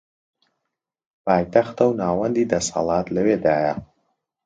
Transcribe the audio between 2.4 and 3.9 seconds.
دەسەڵات لەوێدایە